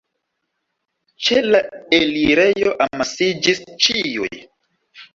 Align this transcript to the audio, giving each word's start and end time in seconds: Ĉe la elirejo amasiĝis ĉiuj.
Ĉe 1.25 1.37
la 1.51 1.61
elirejo 1.99 2.75
amasiĝis 2.89 3.65
ĉiuj. 3.87 4.37